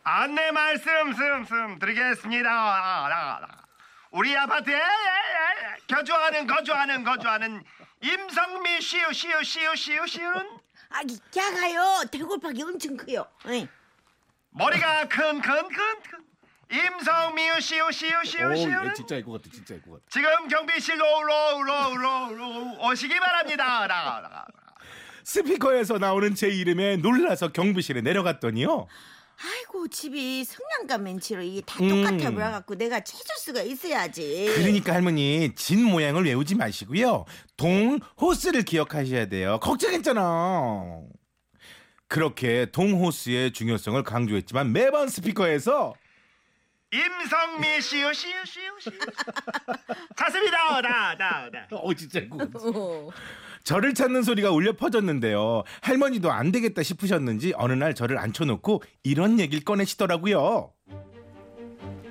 안내 0.03 0.51
말씀 0.53 0.91
씀씀 1.13 1.79
드리겠습니다. 1.79 2.49
아, 2.51 3.07
아, 3.07 3.41
아. 3.43 3.49
우리 4.13 4.37
아파트에 4.37 4.81
거주하는 5.89 6.47
거주하는 6.47 7.05
거주하는 7.05 7.63
임성미 8.03 8.81
씨유 8.81 9.13
씨유 9.13 9.43
씨유 9.43 9.75
씨유 9.77 10.07
씨유는 10.07 10.47
아, 10.91 11.01
야가요. 11.37 12.05
대골팍이 12.11 12.63
엄청 12.63 12.97
커요. 12.97 13.27
응. 13.47 13.67
머리가 14.51 15.09
큰 15.09 15.41
큰 15.43 15.69
큰 15.69 15.69
큰 15.69 16.25
임성미유 16.71 17.61
씨유 17.61 17.93
씨유 17.93 18.11
씨유 18.25 18.57
씨유는 18.57 18.95
진짜 18.95 19.17
이거 19.17 19.33
같아, 19.33 19.45
진짜 19.53 19.75
이거 19.75 19.93
같아. 19.93 20.05
지금 20.11 20.49
경비실로 20.49 21.05
로로로로 21.23 22.89
오시기 22.91 23.19
바랍니다. 23.19 23.87
라, 23.87 24.21
라, 24.21 24.29
라. 24.29 24.47
스피커에서 25.25 25.99
나오는 25.99 26.35
제 26.35 26.49
이름에 26.49 26.97
놀라서 26.97 27.53
경비실에 27.53 28.01
내려갔더니요. 28.01 28.87
아이고 29.39 29.89
집이 29.89 30.45
성냥감 30.45 31.05
멘치로 31.05 31.43
이게 31.43 31.61
다 31.61 31.77
음. 31.83 31.89
똑같아 31.89 32.31
보여갖고 32.31 32.75
내가 32.77 33.01
찾을 33.01 33.37
수가 33.39 33.63
있어야지. 33.63 34.51
그러니까 34.57 34.95
할머니 34.95 35.55
진 35.55 35.85
모양을 35.85 36.25
외우지 36.25 36.55
마시고요. 36.55 37.27
동 37.57 37.99
호스를 38.21 38.63
기억하셔야 38.63 39.27
돼요. 39.27 39.59
걱정했잖아. 39.61 41.03
그렇게 42.09 42.67
동호스의 42.71 43.53
중요성을 43.53 44.01
강조했지만 44.05 44.73
매번 44.73 45.09
스피커에서 45.09 45.95
임성미 46.97 47.81
씨유 47.83 48.13
씨유 48.15 48.33
씨유 48.47 48.71
씨유 48.81 48.99
찾습니다. 50.17 50.81
나, 50.81 51.15
나, 51.17 51.51
나. 51.51 51.67
어 51.73 51.93
진짜 51.95 52.21
이거 52.21 52.37
어. 52.75 53.11
저를 53.65 53.95
찾는 53.95 54.23
소리가 54.23 54.51
울려 54.51 54.73
퍼졌는데요. 54.73 55.65
할머니도 55.83 56.31
안 56.31 56.53
되겠다 56.53 56.83
싶으셨는지 56.83 57.53
어느 57.57 57.73
날 57.73 57.95
저를 57.95 58.17
앉혀놓고 58.19 58.83
이런 59.03 59.41
얘기를 59.41 59.65
꺼내시더라고요. 59.65 60.73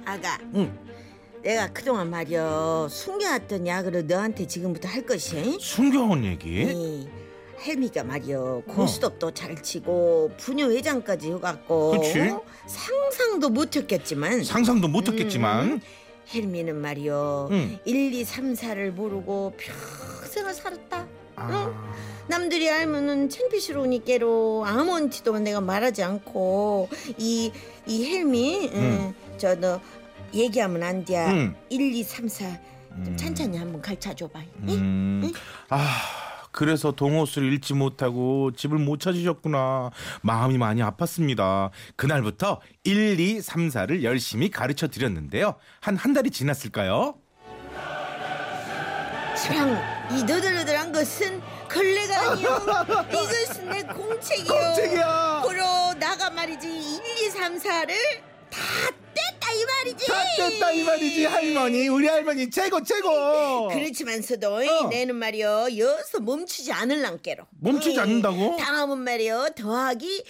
아가. 0.05 0.37
응. 0.53 0.77
내가 1.41 1.67
그동안 1.71 2.09
말이여 2.09 2.87
숨겨왔던 2.89 3.67
약을 3.67 4.05
너한테 4.07 4.45
지금부터 4.47 4.89
할 4.89 5.05
것이. 5.05 5.57
숨겨온 5.59 6.25
얘기? 6.25 6.63
이 6.63 7.07
헬미가 7.63 8.03
말이여 8.03 8.63
고스톱도 8.67 9.31
잘 9.31 9.61
치고 9.61 10.31
분유 10.37 10.71
회장까지 10.71 11.31
해갖고 11.31 11.91
그치. 11.91 12.31
상상도 12.67 13.49
못했겠지만 13.49 14.43
상상도 14.43 14.87
못했겠지만 14.87 15.81
헬미는 16.33 16.75
말이여 16.81 17.49
응. 17.51 17.79
1, 17.85 18.13
2, 18.13 18.23
3, 18.23 18.53
4를 18.53 18.91
모르고 18.91 19.53
평생을 19.57 20.53
살았다. 20.53 21.05
아, 21.37 21.73
남들이 22.27 22.69
알면은 22.69 23.29
창피스러우니께로 23.29 24.63
아무한테도 24.65 25.37
내가 25.39 25.61
말하지 25.61 26.03
않고 26.03 26.89
이 27.17 27.51
이 27.87 28.03
헬미 28.05 28.71
응, 28.73 29.13
저너 29.37 29.79
얘기하면 30.33 30.81
안 30.81 31.05
돼. 31.05 31.17
응. 31.27 31.55
1, 31.69 31.93
2, 31.93 32.01
3, 32.03 32.25
4좀 32.25 33.15
천천히 33.17 33.57
한번 33.57 33.79
가르쳐 33.79 34.11
줘봐. 34.15 34.39
응? 34.63 34.69
음, 34.69 35.33
아 35.69 35.87
그래서 36.55 36.91
동호수를 36.93 37.51
잃지 37.51 37.73
못하고 37.73 38.51
집을 38.53 38.77
못 38.77 38.99
찾으셨구나. 39.01 39.91
마음이 40.21 40.57
많이 40.57 40.81
아팠습니다. 40.81 41.69
그날부터 41.97 42.61
1, 42.85 43.19
2, 43.19 43.41
3, 43.41 43.67
4를 43.67 44.03
열심히 44.03 44.49
가르쳐 44.49 44.87
드렸는데요. 44.87 45.55
한 45.81 45.97
한 45.97 46.13
달이 46.13 46.29
지났을까요? 46.31 47.15
시방 49.37 49.77
이 50.11 50.23
너덜너덜한 50.23 50.91
것은 50.93 51.41
걸레가 51.69 52.31
아니요 52.31 52.47
이것은 53.11 53.69
내 53.69 53.83
공책이요 53.83 54.53
공책이야. 54.53 55.41
고로 55.43 55.93
나가 55.99 56.29
말이지 56.29 56.67
1, 56.67 57.27
2, 57.27 57.29
3, 57.31 57.57
4를 57.57 57.93
다 58.49 58.59
이 59.55 59.65
말이지 59.65 60.07
다 60.07 60.23
됐다 60.37 60.71
이 60.71 60.83
말이지 60.83 61.25
할머니 61.25 61.87
우리 61.87 62.07
할머니 62.07 62.49
최고 62.49 62.83
최고 62.83 63.67
그렇지만서도 63.73 64.55
어. 64.55 64.87
내는 64.89 65.15
말이요 65.15 65.67
여기서 65.77 66.19
멈추지 66.21 66.71
않을랑께로 66.71 67.45
멈추지 67.61 67.97
예. 67.97 68.01
않는다고? 68.01 68.57
다음은 68.57 68.99
말이요 68.99 69.49
더하기 69.55 70.23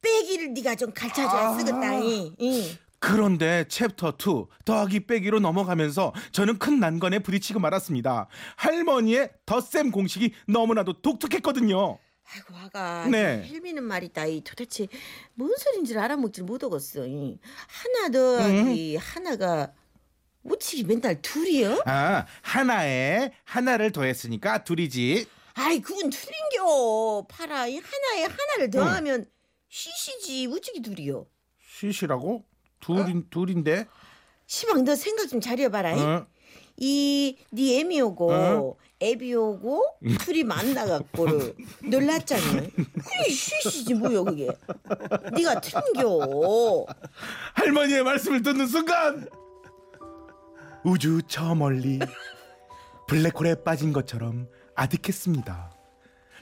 빼기를 0.00 0.54
네가 0.54 0.74
좀 0.74 0.92
가르쳐줘야 0.92 1.48
아. 1.48 1.58
쓰겠다 1.58 1.98
이. 2.00 2.32
이. 2.38 2.78
그런데 2.98 3.64
챕터 3.68 4.10
2 4.10 4.46
더하기 4.64 5.06
빼기로 5.06 5.40
넘어가면서 5.40 6.12
저는 6.30 6.58
큰 6.58 6.78
난관에 6.78 7.18
부딪히고 7.18 7.58
말았습니다. 7.58 8.28
할머니의 8.54 9.30
덧셈 9.44 9.90
공식이 9.90 10.32
너무나도 10.46 11.02
독특했거든요. 11.02 11.98
아이고 12.24 12.54
아가 12.56 13.06
네. 13.08 13.42
헬미는 13.46 13.82
말이다 13.82 14.26
이 14.26 14.40
도대체 14.42 14.86
뭔 15.34 15.52
소린지를 15.56 16.00
알아먹질 16.00 16.44
못하겠어 16.44 17.06
이. 17.06 17.38
하나 17.66 18.08
더하기 18.10 18.96
음. 18.96 19.00
하나가 19.00 19.72
우치기 20.44 20.84
맨날 20.84 21.20
둘이요? 21.20 21.82
아 21.86 22.26
하나에 22.42 23.32
하나를 23.44 23.92
더했으니까 23.92 24.64
둘이지. 24.64 25.26
아이 25.54 25.80
그건 25.80 26.08
둘인겨 26.10 27.26
파라 27.28 27.66
이 27.66 27.76
하나에 27.78 28.22
하나를 28.24 28.70
더하면 28.70 29.26
시시지 29.68 30.46
우치기 30.46 30.80
둘이요 30.82 31.26
시시라고? 31.60 32.44
둘인 32.80 33.28
둘인데. 33.30 33.86
시방 34.46 34.84
너 34.84 34.94
생각 34.96 35.28
좀 35.28 35.40
잘해봐라 35.40 35.92
이. 35.96 36.00
어? 36.00 36.26
이네 36.76 37.80
애미 37.80 38.00
오고 38.00 38.32
어? 38.32 38.76
애비 39.00 39.34
오고 39.34 39.84
둘이 40.20 40.44
만나갖고를 40.44 41.54
놀랐잖니 41.90 42.70
그게 42.74 43.30
시시지 43.30 43.94
뭐여 43.94 44.24
그게 44.24 44.48
네가 45.34 45.60
틀린겨 45.60 46.86
할머니의 47.54 48.04
말씀을 48.04 48.42
듣는 48.42 48.66
순간 48.66 49.28
우주 50.84 51.20
저 51.26 51.54
멀리 51.54 51.98
블랙홀에 53.08 53.62
빠진 53.64 53.92
것처럼 53.92 54.48
아득했습니다. 54.74 55.72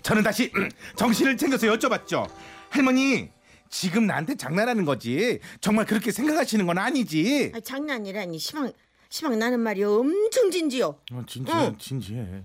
저는 0.02 0.22
다시 0.22 0.50
음, 0.56 0.68
정신을 0.96 1.37
챙겨서 1.37 1.66
여쭤봤죠. 1.66 2.26
할머니, 2.70 3.30
지금 3.68 4.06
나한테 4.06 4.37
장난하는 4.37 4.84
거지. 4.84 5.40
정말 5.60 5.84
그렇게 5.84 6.10
생각하시는 6.10 6.64
건 6.66 6.78
아니지. 6.78 7.52
아, 7.54 7.60
장난이라니 7.60 8.38
시방 8.38 8.66
시방 8.66 8.72
나는 9.38 9.60
말이야 9.60 9.88
엄청 9.88 10.50
진지요 10.50 10.96
어, 11.12 11.23
진지해, 11.26 11.75
진지해. 11.78 12.44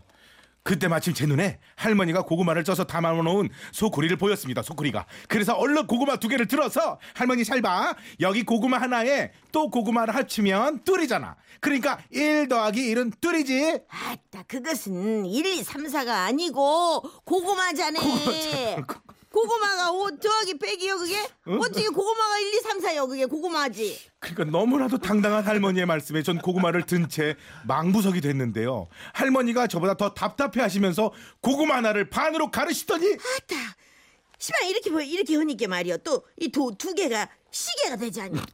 그때 0.63 0.87
마침 0.87 1.13
제 1.13 1.27
눈에 1.27 1.59
할머니가 1.75 2.23
고구마를 2.23 2.63
쪄서 2.63 2.85
담아놓은 2.85 3.49
소쿠리를 3.71 4.17
보였습니다. 4.17 4.63
소쿠리가. 4.63 5.05
그래서 5.27 5.53
얼른 5.53 5.85
고구마 5.85 6.15
두 6.17 6.27
개를 6.27 6.47
들어서 6.47 6.99
할머니 7.13 7.45
잘 7.45 7.61
봐. 7.61 7.93
여기 8.19 8.41
고구마 8.41 8.79
하나에 8.79 9.31
또 9.51 9.69
고구마를 9.69 10.15
합치면 10.15 10.83
둘이잖아. 10.83 11.35
그러니까 11.59 11.99
1 12.09 12.47
더하기 12.47 12.81
1은 12.95 13.21
둘이지. 13.21 13.81
아따 13.87 14.43
그것은 14.47 15.27
1, 15.27 15.45
2, 15.45 15.61
3, 15.63 15.83
4가 15.83 16.25
아니고 16.25 17.01
고구마잖아 17.25 17.99
고구마가 19.35 19.91
5 19.91 20.17
더하기 20.17 20.57
빼기요 20.59 20.97
그게 20.97 21.19
어떻게 21.45 21.87
고구마가 21.89 22.39
1, 22.39 22.53
2, 22.53 22.59
3, 22.61 22.79
4요 22.79 23.09
그게 23.09 23.25
고구마지 23.25 23.99
그러니까 24.19 24.45
너무나도 24.57 24.97
당당한 24.99 25.43
할머니의 25.43 25.85
말씀에 25.85 26.23
전 26.23 26.37
고구마를 26.37 26.85
든 26.85 27.09
채 27.09 27.35
망부석이 27.67 28.21
됐는데요. 28.21 28.87
할머니가 29.13 29.67
저보다 29.67 29.95
더 29.95 30.13
답답해 30.13 30.61
하시면서 30.61 31.11
고구마 31.41 31.75
하나를 31.77 32.09
반으로 32.09 32.49
가르시더니 32.49 33.13
아따 33.13 33.55
시방 34.39 34.69
이렇게 34.69 34.89
보 34.89 35.01
이렇게 35.01 35.35
하니까 35.35 35.67
말이야 35.67 35.97
또이 35.97 36.51
두 36.51 36.93
개가 36.95 37.29
시계가 37.51 37.97
되지 37.97 38.21
않냐 38.21 38.41
어? 38.41 38.45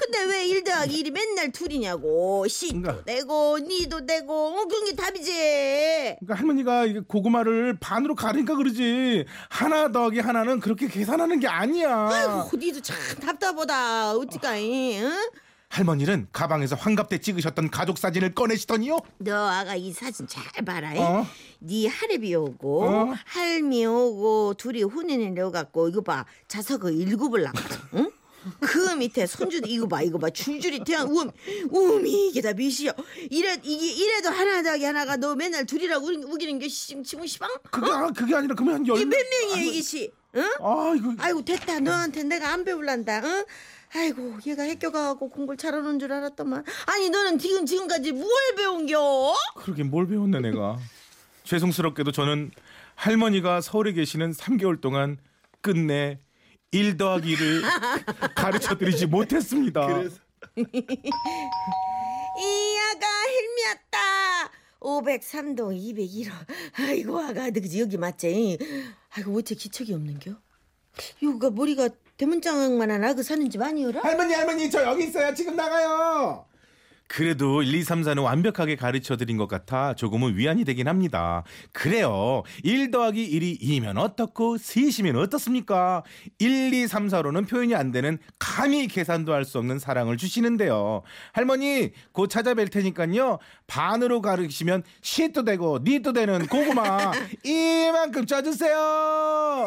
근데 0.00 0.24
왜 0.24 0.40
1 0.50 0.64
더하기 0.64 1.02
1이 1.04 1.10
맨날 1.12 1.52
둘이냐고 1.52 2.48
시도 2.48 2.80
그러니까. 2.80 3.04
되고 3.04 3.58
니도 3.58 4.06
되고 4.06 4.32
어 4.32 4.64
그런 4.64 4.84
게 4.86 4.96
답이지 4.96 5.32
그러니까 6.20 6.34
할머니가 6.34 6.86
이게 6.86 7.00
고구마를 7.06 7.76
반으로 7.78 8.14
가르니까 8.14 8.56
그러지 8.56 9.26
하나 9.48 9.92
더하기 9.92 10.20
하나는 10.20 10.58
그렇게 10.60 10.88
계산하는 10.88 11.38
게 11.40 11.46
아니야. 11.46 12.08
아이고 12.10 12.56
니도 12.56 12.80
참 12.80 12.96
답답하다 13.20 14.16
어찌까이 14.16 14.98
응? 14.98 15.12
할머니는 15.68 16.26
가방에서 16.32 16.74
환갑 16.74 17.08
때 17.08 17.18
찍으셨던 17.18 17.70
가족 17.70 17.96
사진을 17.98 18.34
꺼내시더니요. 18.34 18.98
너 19.18 19.46
아가 19.48 19.76
이 19.76 19.92
사진 19.92 20.26
잘 20.26 20.42
봐라. 20.64 20.92
어? 20.96 21.24
네 21.60 21.86
할애비 21.86 22.34
오고 22.34 22.84
어? 22.84 23.14
할미 23.26 23.86
오고 23.86 24.54
둘이 24.54 24.82
혼인을 24.82 25.34
내갖고 25.34 25.88
이거 25.88 26.00
봐 26.00 26.24
자석을 26.48 26.98
읽어볼라. 27.00 27.52
응? 27.94 28.10
그 28.60 28.94
밑에 28.96 29.26
손주도 29.26 29.68
이거 29.68 29.86
봐 29.86 30.02
이거 30.02 30.18
봐 30.18 30.30
줄줄이 30.30 30.82
태양 30.84 31.08
우음 31.08 31.30
우음이 31.70 32.28
이게 32.28 32.40
다 32.40 32.52
몇이여 32.52 32.92
이래 33.30 33.56
이게 33.62 33.92
이래도 33.92 34.30
하나 34.30 34.62
더하기 34.62 34.84
하나가 34.84 35.16
너 35.16 35.34
맨날 35.34 35.66
둘이라고 35.66 36.06
우기- 36.06 36.24
우기는 36.24 36.58
게 36.58 36.68
시- 36.68 37.02
지금 37.02 37.26
시방 37.26 37.50
그게 37.70 37.90
아, 37.90 38.10
그게 38.16 38.34
아니라 38.34 38.54
그러면 38.54 38.76
한 38.76 38.86
열. 38.86 38.98
이몇 38.98 39.10
명이야 39.10 39.62
이게 39.64 39.82
시 39.82 40.10
응? 40.36 40.42
아 40.60 40.94
이거 40.96 41.14
아이고 41.18 41.44
됐다 41.44 41.80
너한테 41.80 42.22
내가 42.22 42.52
안 42.52 42.64
배울란다 42.64 43.20
응? 43.24 43.44
아이고 43.92 44.38
얘가 44.46 44.68
학교가고 44.68 45.28
공부를 45.30 45.56
잘하는 45.58 45.98
줄 45.98 46.12
알았더만 46.12 46.64
아니 46.86 47.10
너는 47.10 47.38
지금 47.38 47.66
지금까지 47.66 48.12
뭘 48.12 48.28
배운겨? 48.56 49.34
그러게 49.56 49.82
뭘 49.82 50.06
배웠네 50.06 50.38
내가. 50.40 50.78
죄송스럽게도 51.44 52.12
저는 52.12 52.52
할머니가 52.94 53.60
서울에 53.60 53.92
계시는 53.92 54.32
3개월 54.32 54.80
동안 54.80 55.18
끝내 55.60 56.20
1 56.72 56.96
더하기 56.96 57.36
1을 57.36 57.62
가르쳐 58.34 58.76
드리지 58.78 59.06
못했습니다. 59.06 59.86
이 59.90 60.08
아가 62.78 63.06
헬미였다. 63.26 64.50
503도 64.80 65.76
201호 65.76 66.30
아이고 66.78 67.18
아가 67.18 67.50
너 67.50 67.60
그지? 67.60 67.80
여기 67.80 67.98
맞지? 67.98 68.58
아이고 69.10 69.36
어째 69.36 69.54
기척이 69.54 69.92
없는겨? 69.92 70.32
이거가 71.20 71.50
머리가 71.50 71.90
대문짝만한 72.16 73.04
아그 73.04 73.22
사는 73.22 73.50
집 73.50 73.60
아니어라? 73.60 74.00
할머니 74.02 74.32
할머니 74.34 74.70
저 74.70 74.82
여기 74.84 75.04
있어요. 75.04 75.34
지금 75.34 75.54
나가요. 75.56 76.46
그래도 77.20 77.60
1, 77.60 77.74
2, 77.74 77.82
3, 77.82 78.02
4는 78.02 78.22
완벽하게 78.22 78.76
가르쳐 78.76 79.16
드린 79.16 79.36
것 79.36 79.48
같아 79.48 79.94
조금은 79.94 80.36
위안이 80.36 80.64
되긴 80.64 80.86
합니다. 80.86 81.42
그래요. 81.72 82.44
1 82.62 82.92
더하기 82.92 83.28
1이 83.28 83.60
2면 83.60 83.98
어떻고 83.98 84.56
3이면 84.56 85.16
어떻습니까? 85.20 86.04
1, 86.38 86.72
2, 86.72 86.86
3, 86.86 87.08
4로는 87.08 87.48
표현이 87.48 87.74
안 87.74 87.90
되는 87.90 88.16
감히 88.38 88.86
계산도 88.86 89.32
할 89.32 89.40
수 89.44 89.58
없는 89.58 89.80
사랑을 89.80 90.16
주시는데요. 90.16 91.02
할머니 91.32 91.90
곧 92.12 92.28
찾아뵐 92.30 92.70
테니까요. 92.70 93.38
반으로 93.66 94.20
가르치면 94.20 94.84
시도 95.02 95.42
되고 95.44 95.80
니도 95.82 96.12
되는 96.12 96.46
고구마 96.46 97.10
이만큼 97.42 98.26
짜주세요. 98.26 99.66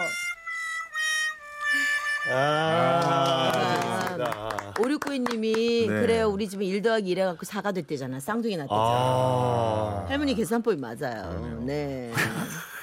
아, 2.32 3.52
아. 3.54 4.08
재밌다. 4.08 4.74
오륙구이님이 4.80 5.88
네. 5.88 5.88
그래요 5.88 6.30
우리 6.30 6.48
집은 6.48 6.66
1 6.66 6.82
더하기 6.82 7.10
1 7.10 7.20
해갖고 7.20 7.46
4가 7.46 7.74
됐대잖아 7.76 8.20
쌍둥이 8.20 8.58
났대잖아 8.58 8.80
아. 8.82 10.06
할머니 10.08 10.34
계산법이 10.36 10.78
맞아요 10.78 11.60
네. 11.62 12.12
네. 12.12 12.12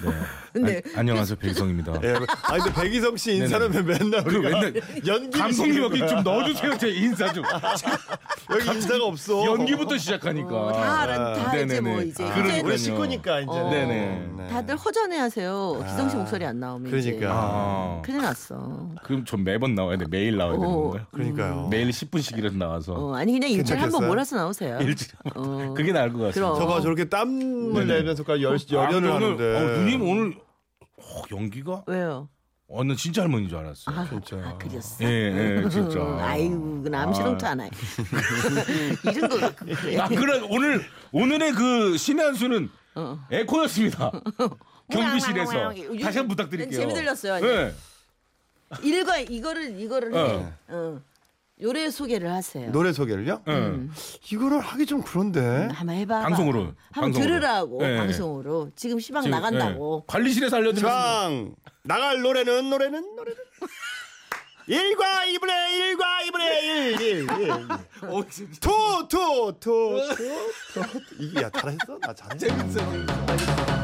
네. 0.03 0.11
아, 0.53 0.99
안녕하세요 0.99 1.39
백성입니다. 1.39 1.93
예, 2.03 2.15
아 2.15 2.57
근데 2.59 2.73
백이성 2.83 3.17
씨 3.17 3.37
인사는 3.37 3.73
왜 3.73 3.83
맨날 3.83 4.27
우리가 4.27 4.43
맨날 4.61 4.75
연기 5.07 5.39
감독님 5.39 5.83
여기 5.85 5.99
좀 6.09 6.23
넣어주세요 6.25 6.77
제 6.79 6.89
인사 6.91 7.33
좀 7.33 7.45
여기 8.51 8.69
인사가 8.75 9.05
없어. 9.05 9.45
연기부터 9.45 9.97
시작하니까 9.97 10.49
어, 10.51 10.73
다 10.73 11.01
알아 11.03 11.35
다 11.35 11.51
알지 11.53 11.67
네네네. 11.67 11.81
뭐 11.93 12.03
이제 12.03 12.25
아, 12.25 12.37
이제 12.47 12.61
우리. 12.63 12.79
식구니까 12.79 13.41
이제. 13.41 13.51
어, 13.51 13.71
네네. 13.71 14.49
다들 14.51 14.77
허전해하세요 14.77 15.85
기성 15.87 16.09
씨 16.11 16.17
목소리 16.17 16.45
안 16.45 16.59
나오면 16.59 16.99
이제. 16.99 17.13
그러니까. 17.13 17.33
아, 17.41 18.03
큰일 18.05 18.23
났어 18.23 18.89
그럼 19.05 19.25
전 19.25 19.45
매번 19.45 19.77
나와야 19.77 19.97
돼 19.99 20.05
매일 20.11 20.37
나와야 20.37 20.55
되는 20.59 20.67
어. 20.69 20.81
건가요? 20.83 21.07
그러니까요. 21.13 21.69
매일 21.71 21.91
10분씩이라도 21.91 22.57
나와서 22.57 22.95
어, 22.95 23.15
아니 23.15 23.33
그냥 23.35 23.51
일주일에 23.51 23.81
한번 23.83 24.01
괜찮겠어요? 24.01 24.09
몰아서 24.09 24.37
나오세요 24.37 24.79
일주일 24.81 25.11
어. 25.37 25.75
그게 25.77 25.93
나을 25.93 26.13
것 26.13 26.19
같습니다. 26.19 26.33
그럼. 26.55 26.59
저봐 26.59 26.81
저렇게 26.81 27.05
땀을. 27.09 27.87
내면서까지 27.87 28.43
열, 28.43 28.59
열연을 28.71 29.11
아, 29.11 29.15
하는데. 29.15 29.57
어, 29.57 29.61
누님 29.79 30.03
오늘 30.03 30.35
어, 31.01 31.23
연기가 31.31 31.83
왜요? 31.87 32.29
어느 32.73 32.95
진짜 32.95 33.23
할머니인 33.23 33.49
줄 33.49 33.59
알았어요. 33.59 33.97
아, 33.97 34.09
진짜. 34.09 34.37
아, 34.37 34.57
그렸어. 34.57 35.05
예, 35.05 35.61
예, 35.65 35.69
진짜. 35.69 35.99
아이고, 36.23 36.83
그 36.83 36.89
남시롱도 36.89 37.45
아. 37.45 37.51
안 37.51 37.61
해. 37.63 37.71
이런 39.13 39.29
거 39.29 39.55
그래. 39.57 39.99
아, 39.99 40.07
그래 40.09 40.41
오늘 40.49 40.85
오늘의 41.11 41.53
그 41.53 41.97
신의 41.97 42.25
한 42.25 42.35
수는 42.35 42.71
어. 42.95 43.19
에코였습니다. 43.31 44.13
경비실에서 44.91 45.73
다시 46.01 46.19
한번 46.19 46.29
부탁드릴게요. 46.29 46.81
재미 46.81 46.95
들렸어요, 46.95 47.41
네. 47.41 47.75
일과 48.83 49.19
이거를 49.19 49.81
이거를 49.81 50.15
해. 50.15 50.53
어. 50.69 51.01
어. 51.61 51.63
요래 51.63 51.91
소개를 51.91 52.31
하세요. 52.33 52.71
노래 52.73 52.93
소개를요? 52.93 53.43
네. 53.47 53.55
이거를 54.33 54.61
하기 54.61 54.87
좀 54.87 55.03
그런데. 55.03 55.41
한번 55.73 55.97
해봐. 55.97 56.21
방송으로, 56.23 56.61
한번 56.93 57.13
방송으로. 57.13 57.23
들으라고 57.29 57.83
네. 57.83 57.97
방송으로. 57.99 58.71
지금 58.77 58.99
시방 59.01 59.23
지금, 59.23 59.31
나간다고. 59.37 60.03
예. 60.03 60.07
관리실에서 60.07 60.57
알려드렸습니다. 60.57 61.23
장 61.23 61.55
나갈 61.83 62.21
노래는 62.23 62.71
노래는 62.71 63.15
노래는 63.17 63.39
1과 64.69 65.27
2분의 65.27 65.97
1과 65.97 66.03
2분의 66.31 66.63
1 66.63 67.01
1 67.01 67.21
1 67.21 67.27
어, 68.09 68.23
진짜. 68.31 68.61
투투투투 68.61 69.99
이게 71.19 71.43
야 71.43 71.51
잘했어? 71.51 71.99
나 72.01 72.15
잘했어. 72.15 72.47
재밌어요. 72.47 73.80